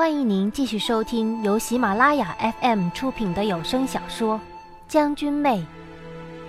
[0.00, 4.36] 欢迎您继续收听由喜马拉雅 FM 出品的有声小说
[4.88, 5.58] 《将军妹》，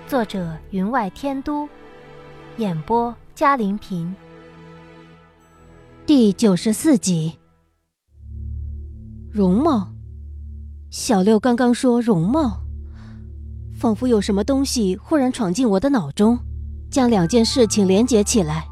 [0.10, 1.68] 作者云外天都，
[2.56, 4.16] 演播嘉玲平。
[6.06, 7.38] 第九十四集。
[9.30, 9.90] 容貌，
[10.90, 12.62] 小六刚刚说容貌，
[13.78, 16.40] 仿佛有什么东西忽然闯进我的脑中，
[16.90, 18.66] 将两件事情连结起来。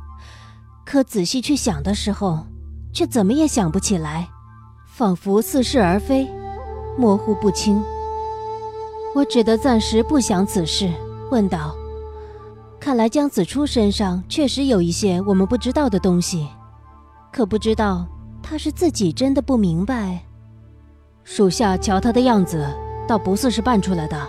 [0.86, 2.48] 可仔细去想的时候，
[2.94, 4.30] 却怎么也想不起来，
[5.00, 6.28] 仿佛似是而非，
[6.98, 7.82] 模糊不清。
[9.16, 10.92] 我只得暂时不想此事，
[11.32, 11.74] 问道
[12.82, 16.50] ：“看来江子初身上确实有一些我们不知道的东西，
[17.32, 18.06] 可不知道
[18.44, 20.22] 他是自己真的不明白。
[21.24, 22.68] 属下瞧他的样子，
[23.08, 24.22] 倒不似是扮出来的。”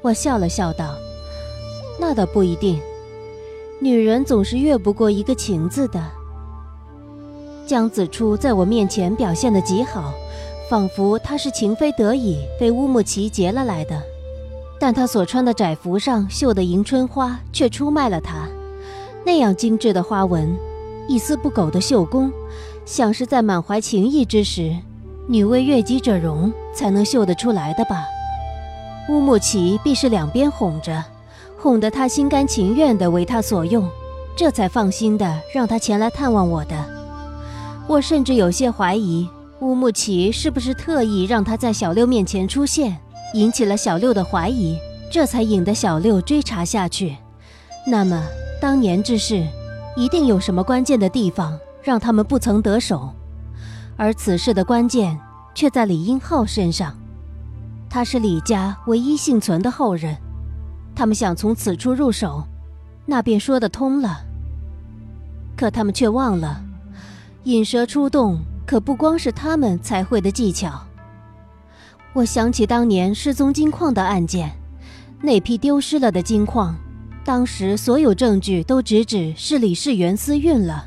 [0.00, 0.94] 我笑了笑道
[2.00, 2.80] ：“那倒不一定。”
[3.78, 6.02] 女人总是越不过一个情字的。
[7.66, 10.12] 江子初在我面前表现得极好，
[10.68, 14.00] 仿佛他是情非得已被乌木齐劫了来的。
[14.78, 18.48] 但他所穿的窄服上绣的迎春花却出卖了他，
[19.24, 20.56] 那样精致的花纹，
[21.06, 22.32] 一丝不苟的绣工，
[22.84, 24.74] 像是在满怀情意之时，
[25.28, 28.04] 女为悦己者容才能绣得出来的吧。
[29.10, 31.04] 乌木齐必是两边哄着。
[31.58, 33.86] 哄得他心甘情愿地为他所用，
[34.34, 36.99] 这才放心的让他前来探望我的。
[37.90, 42.96] 我甚至有些怀疑乌木齐是不是特意让他在小六面前出现，
[43.34, 44.78] 引起了小六的怀疑，
[45.10, 47.16] 这才引得小六追查下去。
[47.84, 48.24] 那么
[48.60, 49.44] 当年之事，
[49.96, 53.12] 一定有什么关键的地方让他们不曾得手，
[53.96, 55.18] 而此事的关键
[55.52, 56.96] 却在李英浩身上，
[57.88, 60.16] 他是李家唯一幸存的后人。
[60.94, 62.44] 他们想从此处入手，
[63.04, 64.20] 那便说得通了。
[65.56, 66.62] 可他们却忘了，
[67.44, 70.78] 引蛇出洞可不光是他们才会的技巧。
[72.12, 74.52] 我想起当年失踪金矿的案件，
[75.22, 76.76] 那批丢失了的金矿，
[77.24, 80.84] 当时所有证据都直指是李世元私运了，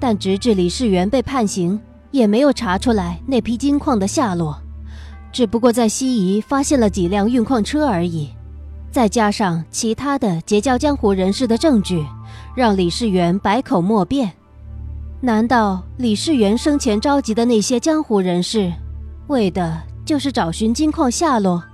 [0.00, 1.78] 但直至李世元被判刑，
[2.10, 4.58] 也没有查出来那批金矿的下落，
[5.32, 8.30] 只不过在西夷发现了几辆运矿车而已。
[8.90, 12.06] 再加上其他的结交江湖人士的证据，
[12.56, 14.32] 让李世元百口莫辩。
[15.24, 18.70] 难道李世元生前召集的那些江湖人士，
[19.28, 21.64] 为的就是找寻金矿下落？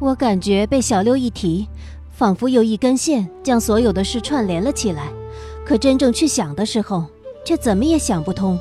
[0.00, 1.68] 我感觉被小六一提，
[2.10, 5.04] 仿佛有一根线将所有的事串联了起来。
[5.64, 7.04] 可真正去想的时候，
[7.44, 8.58] 却怎么也想不通。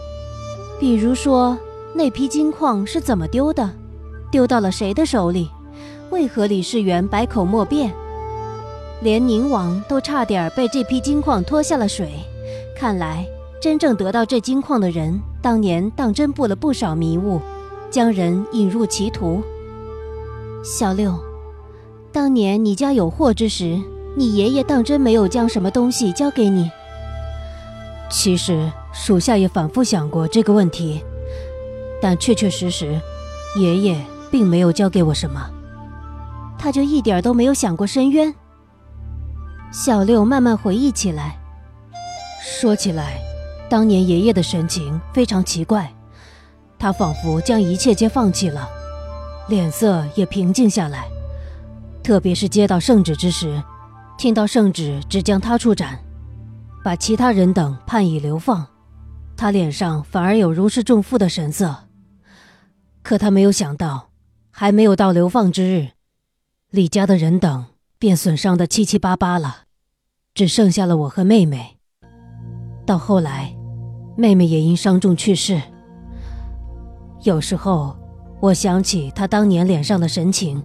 [0.80, 1.58] 比如说，
[1.96, 3.68] 那批金矿是怎么丢的？
[4.30, 5.50] 丢到了谁的手里？
[6.12, 7.92] 为何李世元百口莫辩？
[9.02, 12.12] 连宁王都差点被这批金矿拖下了水。
[12.80, 13.26] 看来，
[13.68, 17.42] 真正得到这金矿的人，当年当真布了不少迷雾，
[17.92, 19.44] 将人引入歧途。
[20.64, 21.14] 小六，
[22.14, 23.78] 当年你家有祸之时，
[24.16, 26.72] 你爷爷当真没有将什么东西交给你？
[28.10, 31.04] 其实，属下也反复想过这个问题，
[32.02, 32.98] 但确确实实，
[33.60, 34.02] 爷爷
[34.32, 35.46] 并没有交给我什么。
[36.58, 38.34] 他就一点都没有想过申冤。
[39.74, 41.38] 小六慢慢回忆起来，
[42.42, 43.20] 说起来，
[43.70, 45.94] 当年爷爷的神情非常奇怪，
[46.80, 48.70] 他仿佛将一切皆放弃了，
[49.50, 51.06] 脸色也平静下来。
[52.02, 53.62] 特别是接到圣旨之时，
[54.18, 56.00] 听到圣旨只将他处斩，
[56.82, 58.66] 把其他人等判以流放，
[59.36, 61.76] 他脸上反而有如释重负的神色。
[63.04, 64.10] 可他没有想到，
[64.50, 65.90] 还没有到流放之日。
[66.70, 67.66] 李家的人等
[68.00, 69.64] 便损伤的七七八八了，
[70.34, 71.78] 只剩下了我和妹妹。
[72.86, 73.54] 到后来，
[74.18, 75.62] 妹妹也因伤重去世。
[77.22, 77.96] 有时候，
[78.40, 80.62] 我想起她当年脸上的神情，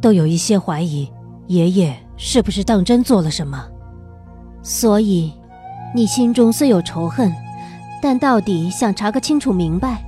[0.00, 1.06] 都有一些怀疑
[1.46, 3.62] 爷爷是不是当真做了什么。
[4.62, 5.32] 所以，
[5.94, 7.30] 你心中虽有仇恨，
[8.00, 10.02] 但到底想查个清楚明白。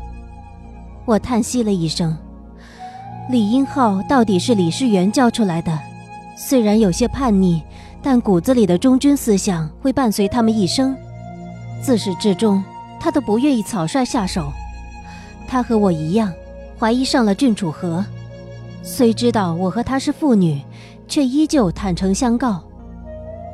[1.05, 2.17] 我叹息了一声。
[3.31, 5.79] 李英浩到底是李世元教出来的，
[6.37, 7.62] 虽然有些叛逆，
[8.00, 10.97] 但骨子里的忠君思想会伴随他们一生。
[11.82, 12.62] 自始至终，
[13.00, 14.52] 他都不愿意草率下手。
[15.49, 16.32] 他和我一样，
[16.79, 18.05] 怀疑上了郡主河，
[18.82, 20.62] 虽知道我和他是父女，
[21.08, 22.62] 却依旧坦诚相告。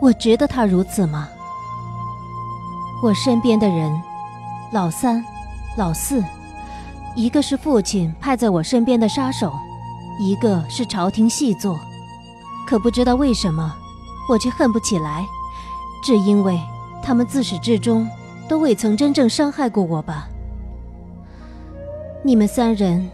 [0.00, 1.28] 我值得他如此吗？
[3.02, 3.90] 我身边的人，
[4.72, 5.24] 老三，
[5.76, 6.22] 老四。
[7.16, 9.52] 一个是父亲派在我身边的杀手，
[10.20, 11.80] 一个是朝廷细作，
[12.66, 13.74] 可不知道为什么，
[14.28, 15.26] 我却恨不起来，
[16.02, 16.60] 只因为
[17.02, 18.08] 他们自始至终
[18.48, 20.28] 都未曾真正伤害过我吧。
[22.22, 23.08] 你们三人，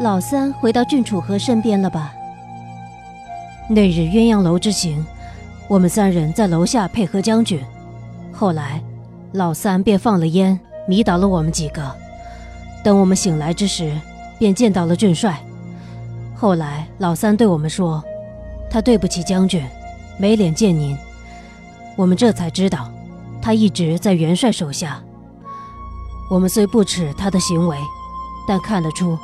[0.00, 2.12] 老三回到郡主和身边了吧？
[3.68, 5.04] 那日鸳鸯楼之行，
[5.68, 7.60] 我们三人在楼下配合将军，
[8.32, 8.82] 后来
[9.32, 10.58] 老三便放了烟，
[10.88, 11.82] 迷倒了我们几个。
[12.82, 13.92] 等我们醒来之时，
[14.38, 15.38] 便见到了郡帅。
[16.34, 18.02] 后来老三对我们说，
[18.70, 19.64] 他对不起将军，
[20.18, 20.96] 没脸见您。
[21.96, 22.90] 我们这才知道，
[23.46, 25.00] 他一直在元帅手下。
[26.28, 27.78] 我们虽不耻他的行为，
[28.44, 29.16] 但看得出，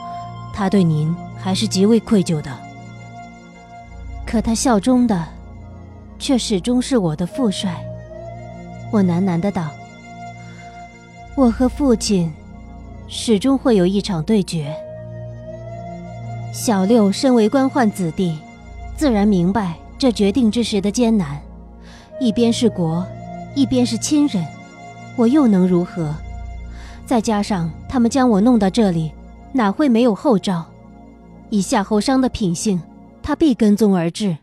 [0.55, 2.49] 他对您还是极为愧疚的。
[4.25, 5.27] 可他效忠的，
[6.21, 7.85] 却始终是我的父帅。
[8.93, 9.71] 我喃喃的道
[11.35, 12.33] ：“我和父亲。”
[13.11, 14.73] 始终会有一场对决。
[16.53, 18.39] 小六身为官宦子弟，
[18.97, 21.43] 自然明白这决定之时的艰难。
[22.21, 23.05] 一边是国，
[23.55, 24.45] 一边是亲人，
[25.17, 26.15] 我又能如何？
[27.05, 29.13] 再加上他们将我弄到这里，
[29.53, 30.65] 哪会没有后招？
[31.51, 32.81] 以夏侯商的品性，
[33.23, 34.39] 他必跟踪而至。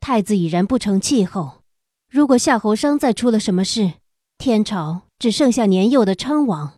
[0.00, 1.62] 太子已然不成气候，
[2.10, 3.92] 如果夏侯商再出了什么事，
[4.36, 6.72] 天朝只剩下年幼的昌王。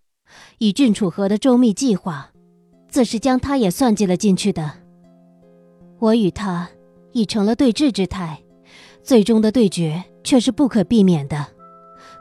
[0.59, 2.31] 以郡楚河的周密计划，
[2.89, 4.73] 自是将他也算计了进去的。
[5.99, 6.69] 我与他
[7.13, 8.43] 已成了对峙之态，
[9.03, 11.47] 最终的对决却是不可避免的。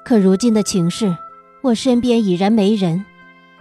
[0.03, 1.17] 可如今的情势，
[1.63, 3.03] 我身边已然没人，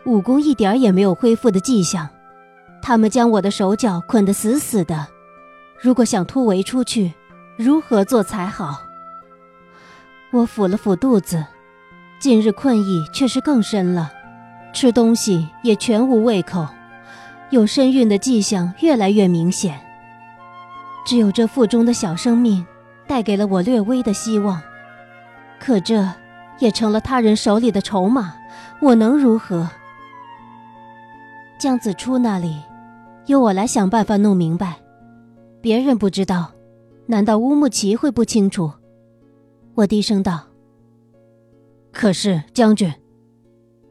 [0.05, 2.06] 武功一点也没有恢复的迹象。
[2.82, 5.08] 他们将我的手脚捆得死死的，
[5.81, 7.14] 如果想突围出去，
[7.56, 8.82] 如何做才好？
[10.31, 11.47] 我抚了抚肚子，
[12.19, 14.12] 近日困意却是更深了。
[14.75, 16.69] 吃东西也全无胃口，
[17.49, 19.81] 有身孕的迹象越来越明显。
[21.06, 22.67] 只有这腹中的小生命，
[23.06, 24.60] 带给了我略微的希望。
[25.58, 26.08] 可这
[26.58, 28.34] 也成了他人手里的筹码，
[28.80, 29.68] 我能如何？
[31.58, 32.60] 江子初那里，
[33.26, 34.76] 由我来想办法弄明白。
[35.60, 36.52] 别人不知道，
[37.06, 38.70] 难道乌木齐会不清楚？
[39.74, 40.48] 我低声道
[41.90, 42.92] ：“可是将军。”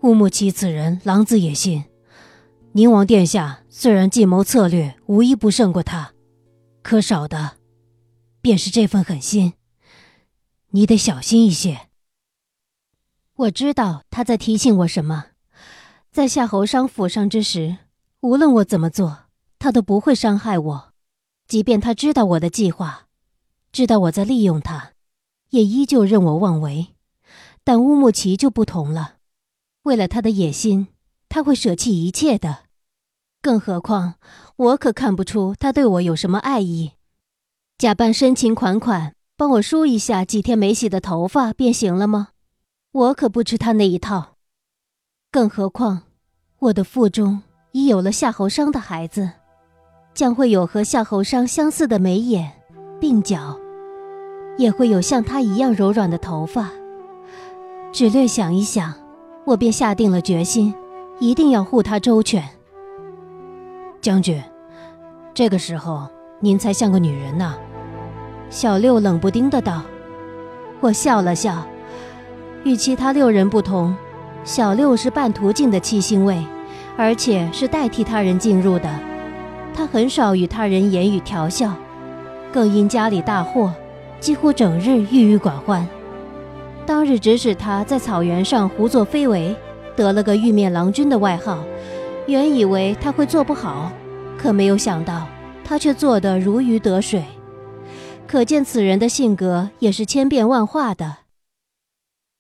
[0.01, 1.86] 乌木齐此人狼子野心，
[2.74, 6.12] 宁王殿下虽然计谋策略无一不胜过他，
[6.81, 7.54] 可少的
[8.44, 9.54] 便是这份狠心。
[10.72, 11.88] 你得小心一些。
[13.36, 15.28] 我知道他在提醒我什么，
[16.12, 17.78] 在夏侯商府上之时，
[18.19, 20.94] 无论我怎么做，他都不会伤害我。
[21.48, 23.07] 即便他知道我的计划，
[23.72, 24.92] 知道我在利用他，
[25.51, 26.89] 也依旧任我妄为。
[27.63, 29.19] 但乌木齐就不同了。
[29.84, 30.89] 为了他的野心，
[31.30, 32.66] 他会舍弃一切的。
[33.42, 34.16] 更何况，
[34.57, 36.92] 我可看不出他对我有什么爱意。
[37.84, 42.30] 假扮深情款款，帮我梳一下几天没洗的头发便行了吗？
[42.94, 44.38] 我可不吃他那一套。
[45.30, 46.04] 更何况，
[46.60, 47.42] 我的腹中
[47.74, 49.30] 已有了夏侯商的孩子，
[50.14, 52.54] 将会有和夏侯商相似的眉眼、
[53.02, 53.60] 鬓角，
[54.58, 56.72] 也会有像他一样柔软的头发。
[57.92, 58.94] 只略想一想。
[59.44, 60.74] 我便下定了决心，
[61.20, 62.48] 一定要护他周全。
[64.00, 64.42] 将军，
[65.34, 66.08] 这个时候
[66.40, 67.54] 您才像个女人呢。
[68.54, 69.82] 小六冷不丁的道。
[70.80, 71.66] 我笑了笑，
[72.63, 73.96] 与其他六人不同，
[74.44, 76.38] 小六是半途进的七星位，
[76.96, 78.88] 而且是代替他人进入的。
[79.74, 81.74] 他很少与他人言语调笑，
[82.51, 83.74] 更因家里大祸，
[84.20, 85.88] 几乎整日郁郁寡欢。
[86.86, 89.56] 当日指使他在草原上胡作非为，
[89.96, 91.58] 得了个玉面郎君的外号。
[92.27, 93.92] 原以为他会做不好，
[94.38, 95.25] 可没有想到
[95.66, 97.24] 他却做得如鱼得水。
[98.34, 101.18] 可见此人的性格也是千变万化的。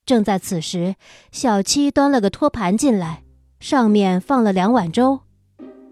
[0.07, 0.95] 正在此时，
[1.31, 3.21] 小七端了个托盘进来，
[3.59, 5.19] 上面放了两碗粥。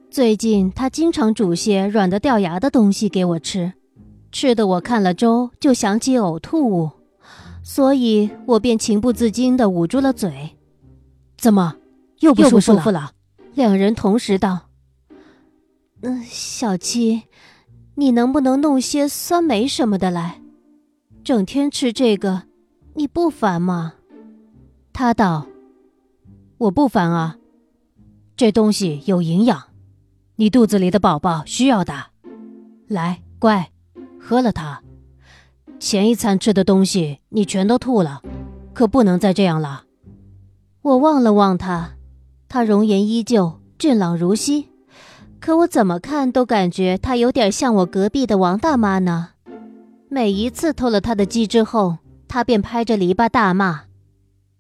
[0.10, 3.74] 最近他经常煮些软的掉牙的东西给我吃，
[4.32, 6.90] 吃的我看了粥就想起呕吐物。
[7.62, 10.58] 所以我便情不自禁地捂住了嘴。
[11.38, 11.76] 怎么
[12.22, 13.12] 又不舒服了？
[13.54, 14.62] 两人同时道
[16.02, 17.22] ：“嗯，小七，
[17.96, 20.42] 你能不能弄些酸梅什么的来？
[21.24, 22.44] 整天吃这个，
[22.96, 23.94] 你不烦吗？”
[24.94, 25.48] 他道
[26.58, 27.38] ：“我不烦啊，
[28.36, 29.62] 这东西有营养，
[30.36, 31.94] 你肚子里的宝宝需要的。
[32.88, 33.72] 来，乖，
[34.20, 34.82] 喝了它。”
[35.80, 38.22] 前一餐吃的东西你全都吐了，
[38.74, 39.86] 可不能再这样了。
[40.82, 41.92] 我望了望他，
[42.50, 44.68] 他容颜依旧俊朗如昔，
[45.42, 49.30] 可我怎么看都感觉他有点像我隔壁的王大妈呢。
[50.08, 53.86] 每一次偷了他的鸡之后，他便拍着篱笆大骂：“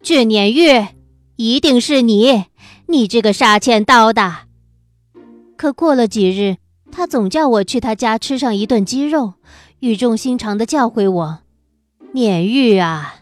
[0.01, 0.88] 俊撵玉，
[1.35, 2.45] 一定是你！
[2.88, 4.47] 你这个杀千刀的！
[5.55, 6.57] 可过了几日，
[6.91, 9.35] 他总叫我去他家吃上一顿鸡肉，
[9.81, 11.39] 语重心长地教诲我
[12.13, 13.17] ：“念玉啊，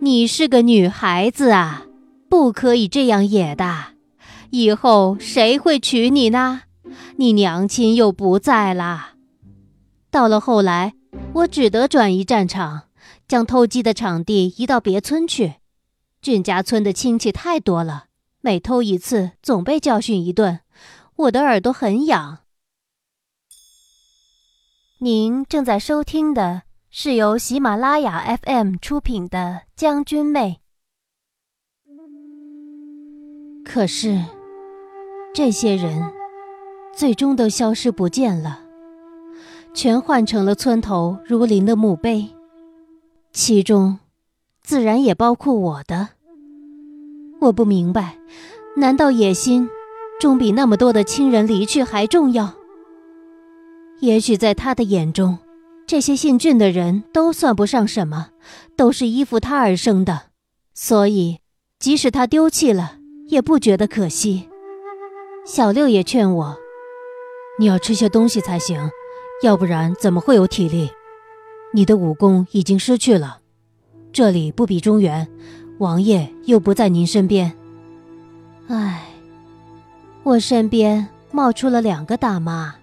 [0.00, 1.84] 你是个女孩子啊，
[2.28, 3.94] 不可以这样野的。
[4.50, 6.62] 以后谁会娶你呢？
[7.18, 9.14] 你娘亲又不在啦。”
[10.08, 10.94] 到了后来，
[11.34, 12.84] 我只得转移战场，
[13.26, 15.56] 将偷鸡的场地移到别村去。
[16.22, 18.06] 俊家村的亲戚太多了，
[18.40, 20.60] 每偷一次总被教训一顿，
[21.16, 22.38] 我的耳朵很痒。
[25.00, 29.38] 您正在收听的是由喜马拉雅 FM 出品的
[29.76, 30.60] 《将军妹》。
[33.64, 34.24] 可是，
[35.34, 36.12] 这些人
[36.98, 38.58] 最终都消失不见了，
[39.72, 42.28] 全换成了村头如林的墓碑，
[43.32, 44.00] 其中。
[44.64, 46.08] 自然也包括我的。
[47.40, 48.18] 我不明白，
[48.76, 49.70] 难道野心
[50.20, 52.52] 终比那么多的亲人离去还重要？
[54.00, 55.38] 也许在他的眼中，
[55.86, 58.30] 这些姓俊的人都算不上什么，
[58.76, 60.22] 都是依附他而生的，
[60.74, 61.38] 所以
[61.78, 62.96] 即使他丢弃了，
[63.28, 64.48] 也不觉得可惜。
[65.46, 66.56] 小六也劝我
[67.58, 68.90] ：“你要吃些东西才行，
[69.42, 70.90] 要不然怎么会有体力？
[71.74, 73.40] 你的武功已经失去了。”
[74.10, 75.28] 这里不比中原，
[75.78, 77.52] 王爷又不在您身边。
[78.68, 79.02] 唉，
[80.22, 82.74] 我身边冒出了两个大妈，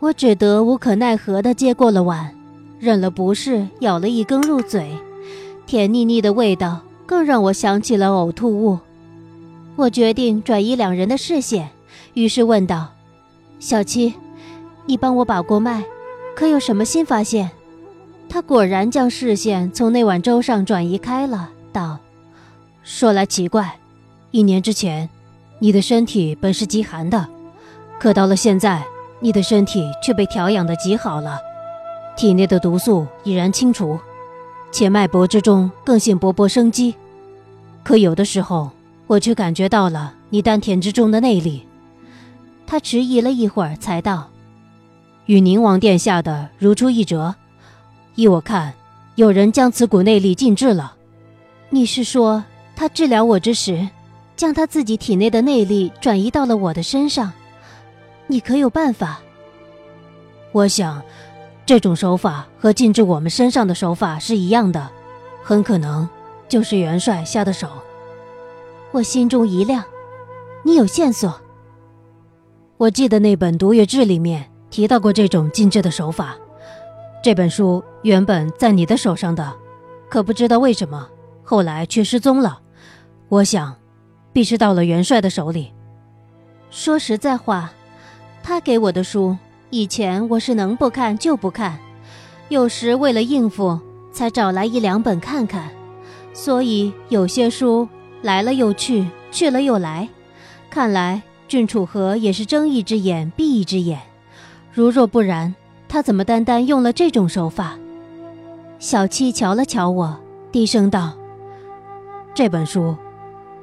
[0.00, 2.34] 我只得无可奈何地接过了碗，
[2.80, 4.90] 忍了不适，咬了一根入嘴，
[5.64, 8.78] 甜腻腻的味道更让我想起了呕吐物。
[9.76, 11.70] 我决定转移两人的视线，
[12.14, 12.92] 于是问道
[13.58, 14.14] ：“小七，
[14.84, 15.84] 你帮我把过脉，
[16.34, 17.50] 可有什么新发现？”
[18.28, 21.98] 他果然将视线从那碗粥上转移开了，道
[22.82, 23.78] ：“说来奇怪，
[24.32, 25.08] 一年之前，
[25.60, 27.28] 你的身体本是极寒的，
[27.98, 28.84] 可到了现在，
[29.20, 31.38] 你的身体却被调养的极好了，
[32.16, 33.98] 体内的毒素已然清除，
[34.72, 36.94] 且脉搏之中更现勃勃生机。
[37.84, 38.70] 可有的时候，
[39.06, 41.64] 我却感觉到了你丹田之中的内力。”
[42.66, 44.28] 他迟疑了一会儿，才道
[45.26, 47.34] ：“与宁王殿下的如出一辙。”
[48.16, 48.74] 依我看，
[49.14, 50.94] 有人将此股内力禁制了。
[51.70, 52.42] 你是说，
[52.74, 53.88] 他治疗我之时，
[54.36, 57.32] 将他自己体内的内力转移到了我的身上？
[58.26, 59.20] 你可有办法？
[60.52, 61.02] 我想，
[61.64, 64.90] 这种手法和禁制我们身上的手法是一样的，
[65.42, 66.08] 很可能
[66.48, 67.68] 就是元帅下的手。
[68.92, 69.84] 我心中一亮，
[70.62, 71.40] 你有线索？
[72.78, 76.36] 我记得那本《毒月志》里面提到过这种禁制的手法。
[77.22, 79.50] 这本书原本在你的手上的，
[80.10, 81.08] 可不知道为什么
[81.42, 82.60] 后来却失踪了。
[83.30, 83.74] 我想，
[84.30, 85.72] 必是到了元帅的手里。
[86.70, 87.72] 说实在话，
[88.42, 89.38] 他给我的书，
[89.70, 91.78] 以前我是能不看就不看，
[92.50, 93.80] 有时为了应付，
[94.12, 95.70] 才找来一两本看看。
[96.34, 97.88] 所以有些书
[98.20, 100.06] 来了又去，去了又来，
[100.68, 104.00] 看来郡主和也是睁一只眼闭一只眼。
[104.72, 105.54] 如若不然。
[105.88, 107.78] 他怎么单单用了这种手法？
[108.80, 111.16] 小七瞧了瞧我，低声道
[112.34, 112.96] ：“这本书，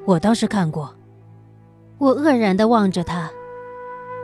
[0.05, 0.95] 我倒是看过。”
[1.99, 3.29] 我愕然地望着他。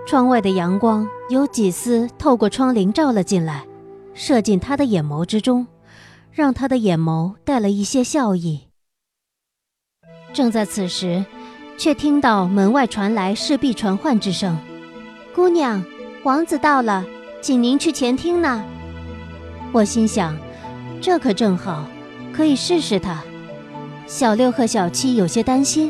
[0.08, 3.66] 窗外的阳光有几丝透过窗棂照了进来，
[4.14, 5.68] 射进他的眼眸之中，
[6.32, 8.70] 让他的眼眸带了一些笑意。
[10.32, 11.26] 正在此时，
[11.80, 14.60] 却听到门外传来侍婢传唤之声
[15.34, 15.82] ：“姑娘，
[16.24, 17.06] 王子到了。”
[17.42, 18.62] 请您去前厅呢。
[19.72, 20.36] 我心想，
[21.00, 21.86] 这可正好，
[22.34, 23.24] 可以试试他。
[24.06, 25.90] 小六和小七有些担心，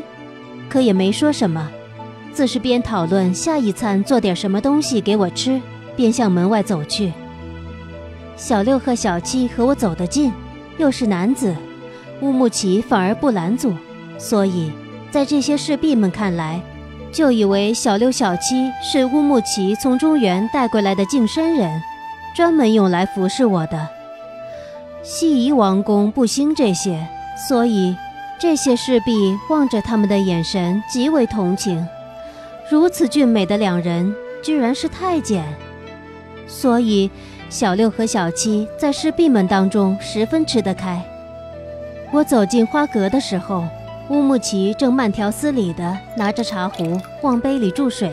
[0.68, 1.68] 可也没说什么，
[2.32, 5.60] 自是边讨论下一餐做点什么东西给我吃，
[5.96, 7.12] 边向门外走去。
[8.36, 10.32] 小六和小七和我走得近，
[10.78, 11.52] 又是男子，
[12.20, 13.74] 乌木齐反而不拦阻，
[14.18, 14.70] 所以
[15.10, 16.60] 在这些侍婢们看来。
[17.12, 21.82] 就以为小六、小七是乌木齐从中原带过来的净身人，
[22.36, 23.88] 专门用来服侍我的。
[25.02, 27.04] 西夷王宫不兴这些，
[27.48, 27.96] 所以
[28.38, 31.84] 这些侍婢望着他们的眼神极为同情。
[32.70, 35.44] 如此俊美的两人，居然是太监，
[36.46, 37.10] 所以
[37.48, 41.04] 小六和小七在侍婢们当中十分吃得开。
[42.12, 43.64] 我走进花阁的时候。
[44.10, 48.12] 乌木齐正慢条斯理地拿着茶壶往杯里注水，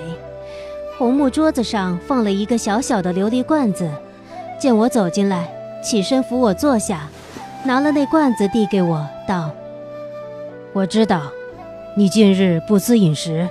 [0.96, 3.90] 红木桌子上放了一个小小的琉璃罐子。
[4.60, 5.50] 见我走进来，
[5.84, 7.08] 起身扶我坐下，
[7.64, 9.50] 拿了那罐子递给我，道
[10.72, 11.32] ：“我知道，
[11.96, 13.50] 你近日不思饮食，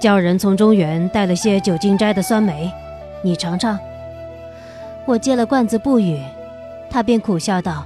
[0.00, 2.72] 叫人从中原带了些九荆斋的酸梅，
[3.20, 3.78] 你尝尝。”
[5.04, 6.18] 我接了罐子不语，
[6.88, 7.84] 他便苦笑道：“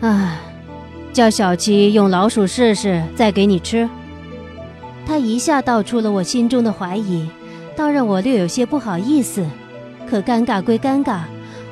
[0.00, 0.38] 唉，
[1.16, 3.88] 叫小七用老鼠试试，再给你吃。”
[5.06, 7.26] 他一下道出了我心中的怀疑，
[7.74, 9.42] 倒让我略有些不好意思。
[10.06, 11.20] 可尴尬归尴尬，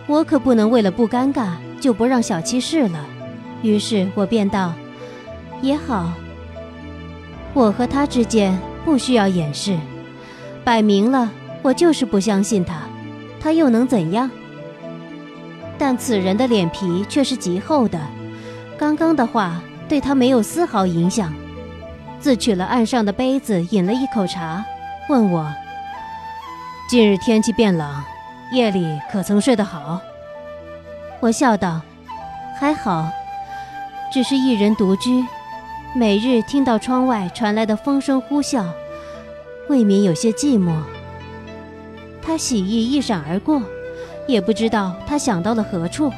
[0.07, 1.49] 我可不能为了不尴尬
[1.79, 3.05] 就不让小七试了。
[3.61, 4.73] 于是我便道
[5.61, 6.11] ：“也好。”
[7.53, 9.79] 我和他之间不需要掩饰，
[10.65, 12.77] 摆明了我就是不相信他，
[13.39, 14.31] 他又能怎样？
[15.77, 18.01] 但此人的脸皮却是极厚的，
[18.79, 21.33] 刚刚的话对他没有丝毫影响。
[22.21, 24.65] 自取了岸上的杯子，饮了一口茶，
[25.11, 25.47] 问我
[26.89, 28.03] ：“近日天气变冷，
[28.51, 30.01] 夜里可曾睡得好？”
[31.21, 31.83] 我笑道
[32.59, 33.11] ：“还好，
[34.11, 35.23] 只是一人独居，
[35.95, 38.65] 每日听到窗外传来的风声呼啸，
[39.69, 40.75] 未免有些寂寞。”
[42.27, 43.61] 他喜意一闪而过，
[44.27, 46.11] 也不知道他想到了何处。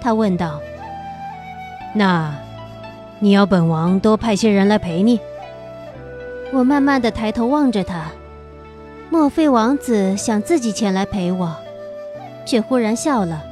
[0.00, 0.60] 他问道
[1.94, 2.34] ：“那？”
[3.20, 5.18] 你要本王多派些人来陪你。
[6.52, 8.06] 我慢慢的抬头望着他，
[9.08, 11.56] 莫非王子想自己前来陪我？
[12.44, 13.42] 却忽然笑了。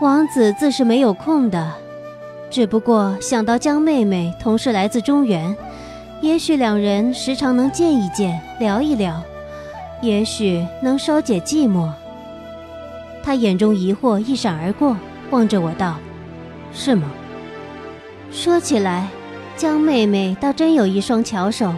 [0.00, 1.70] 王子自是没有空的，
[2.48, 5.54] 只不过想到江妹妹同是来自中原，
[6.22, 9.20] 也许两人时常能见一见，聊一聊，
[10.00, 11.90] 也许能稍解寂寞。
[13.22, 14.96] 他眼中疑惑一闪而过，
[15.30, 15.96] 望着我道
[16.72, 17.10] ：“是吗？”
[18.32, 19.08] 说起来，
[19.56, 21.74] 江妹妹倒真有一双巧手，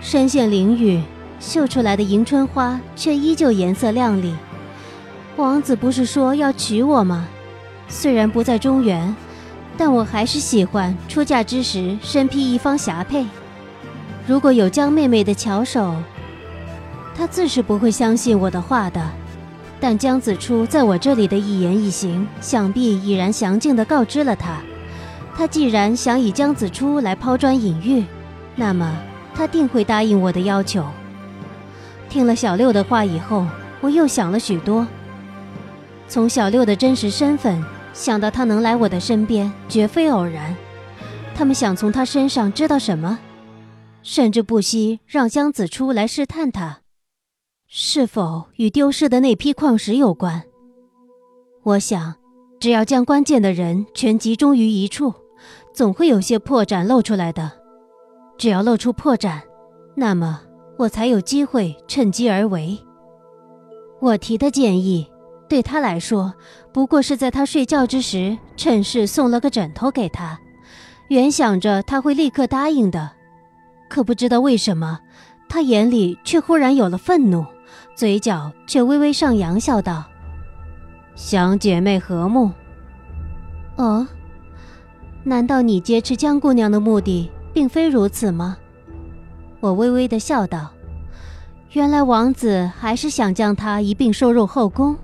[0.00, 1.02] 身陷囹圄，
[1.38, 4.34] 绣出来的迎春花却依旧颜色亮丽。
[5.36, 7.28] 王子不是说要娶我吗？
[7.88, 9.14] 虽然不在中原，
[9.76, 13.26] 但我还是喜欢出嫁之时身披一方霞帔。
[14.26, 15.94] 如果有江妹妹的巧手，
[17.14, 19.00] 他自是不会相信我的话的。
[19.78, 24.58] 但江子初在我这里的一言一行，想必已然详尽地告知了他。
[25.36, 28.04] 他既然想以江子初来抛砖引玉，
[28.54, 28.96] 那么
[29.34, 30.84] 他定会答应我的要求。
[32.08, 33.46] 听了小六的话以后，
[33.82, 34.86] 我又想了许多。
[36.08, 37.62] 从小六的真实身份
[37.92, 40.56] 想到他能来我的身边，绝非偶然。
[41.34, 43.18] 他们想从他身上知道什么，
[44.02, 46.78] 甚至不惜让江子初来试探他，
[47.68, 50.44] 是否与丢失的那批矿石有关。
[51.64, 52.14] 我想，
[52.60, 55.12] 只要将关键的人全集中于一处。
[55.74, 57.52] 总会有些破绽露出来的，
[58.38, 59.42] 只要露出破绽，
[59.94, 60.40] 那么
[60.78, 62.78] 我才有机会趁机而为。
[64.00, 65.06] 我提的建议，
[65.50, 66.32] 对他来说，
[66.72, 70.40] 不过是在他睡觉之时趁势送了个枕头给他，
[71.08, 73.10] 原想着他会立刻答应的，
[73.90, 75.00] 可不知道为什么，
[75.50, 77.44] 他眼里却忽然有了愤怒，
[77.96, 80.04] 嘴角却微微上扬，笑道
[81.16, 82.52] ：“想姐妹和睦。”
[83.76, 84.06] 哦。
[85.24, 88.58] 难道你劫持江姑娘的目的并非如此吗？
[89.60, 90.70] 我微微的笑道
[91.72, 94.94] ：“原来王子还是想将她一并收入后宫。”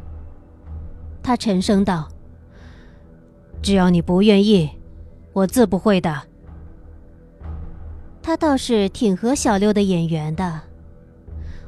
[1.25, 2.09] 他沉声道
[3.63, 4.71] ：“只要你不愿意，
[5.33, 6.23] 我自不会的。”
[8.23, 10.61] 他倒是挺合小六的眼缘的。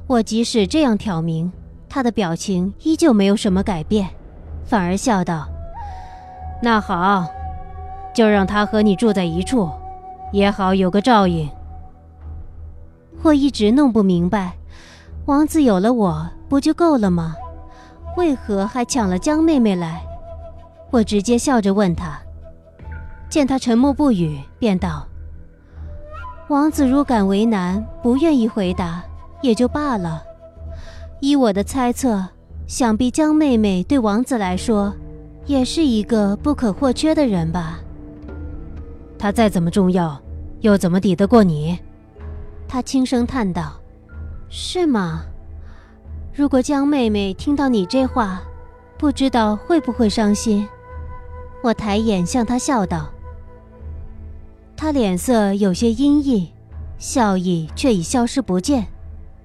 [0.06, 1.50] 我即使这样挑明，
[1.88, 4.10] 他的表情依旧没有什么改变，
[4.64, 5.48] 反而笑道
[6.62, 7.26] ：“那好。”
[8.14, 9.68] 就让他和你住在一处，
[10.30, 11.50] 也好有个照应。
[13.22, 14.54] 我一直弄不明白，
[15.26, 17.34] 王子有了我不就够了吗？
[18.16, 20.00] 为何还抢了江妹妹来？
[20.92, 22.16] 我直接笑着问他，
[23.28, 25.04] 见他沉默不语，便道
[26.46, 29.02] ：“王子如敢为难，不愿意回答，
[29.44, 30.24] 也就罢了。
[31.20, 32.26] 依我的猜测，
[32.66, 34.94] 想必江妹妹对王子来说，
[35.44, 37.78] 也是一个不可或缺的人吧。”
[39.20, 40.18] 他再怎么重要，
[40.60, 41.78] 又怎么抵得过你？
[42.66, 43.74] 他轻声叹道
[44.48, 45.24] ：“是吗？
[46.32, 48.42] 如果江妹妹听到你这话，
[48.96, 50.66] 不知道会不会伤心？”
[51.62, 53.10] 我抬眼向他笑道。
[54.74, 56.48] 他脸色有些阴翳，
[56.98, 58.86] 笑意却已消失不见，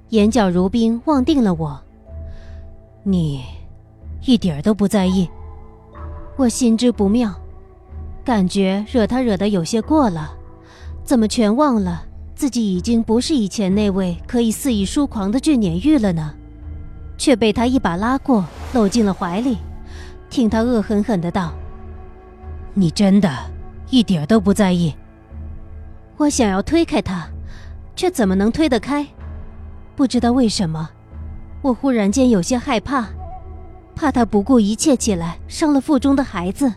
[0.09, 1.79] 眼角如冰，望定了我。
[3.03, 3.43] 你，
[4.25, 5.29] 一点儿都不在意。
[6.35, 7.33] 我心知不妙。
[8.23, 10.31] 感觉惹他惹得有些过了，
[11.03, 12.03] 怎么全忘了
[12.35, 16.33] 自己已经不是以前那位可以肆意疏狂的俊撵玉了呢？
[17.17, 19.57] 却被他一把拉过，搂进了怀里，
[20.29, 21.53] 听他恶狠狠的道
[22.73, 23.29] ：“你真的，
[23.89, 24.93] 一点都不在意。”
[26.17, 27.27] 我想要推开他，
[27.95, 29.05] 却怎么能推得开？
[29.99, 30.89] 不知道为什么，
[31.61, 33.09] 我忽然间有些害怕，
[33.93, 36.73] 怕他不顾一切起来伤了腹中的孩子。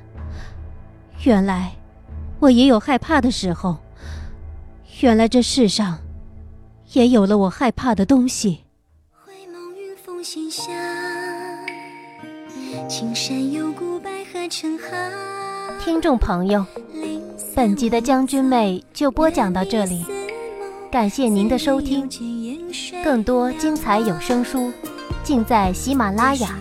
[1.23, 1.71] 原来，
[2.41, 3.79] 我也有害怕的时候。
[5.03, 6.01] 原来这世上，
[6.95, 8.65] 也有了我害怕的东西。
[15.79, 16.67] 听众朋友，
[17.55, 20.05] 本集的将军妹就播讲到这里，
[20.93, 22.07] 感谢您的收听。
[23.03, 24.71] 更多精彩有声书，
[25.25, 26.55] 尽在喜马拉雅。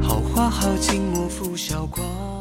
[0.00, 2.37] 好花好景莫负韶光。